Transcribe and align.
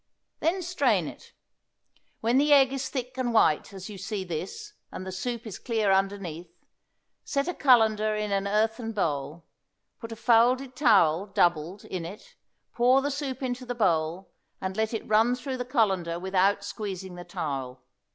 Then 0.39 0.63
strain 0.63 1.07
it. 1.07 1.31
When 2.21 2.39
the 2.39 2.51
egg 2.53 2.73
is 2.73 2.89
thick 2.89 3.19
and 3.19 3.31
white, 3.35 3.71
as 3.71 3.87
you 3.87 3.99
see 3.99 4.23
this, 4.23 4.73
and 4.91 5.05
the 5.05 5.11
soup 5.11 5.45
is 5.45 5.59
clear 5.59 5.91
underneath, 5.91 6.49
set 7.23 7.47
a 7.47 7.53
colander 7.53 8.15
in 8.15 8.31
an 8.31 8.47
earthen 8.47 8.93
bowl, 8.93 9.45
put 9.99 10.11
a 10.11 10.15
folded 10.15 10.75
towel, 10.75 11.27
doubled, 11.27 11.85
in 11.85 12.03
it, 12.03 12.33
pour 12.73 13.03
the 13.03 13.11
soup 13.11 13.43
into 13.43 13.63
the 13.63 13.75
bowl, 13.75 14.31
and 14.59 14.75
let 14.75 14.91
it 14.91 15.07
run 15.07 15.35
through 15.35 15.57
the 15.57 15.65
colander 15.65 16.17
without 16.19 16.63
squeezing 16.63 17.13
the 17.13 17.23
towel. 17.23 17.83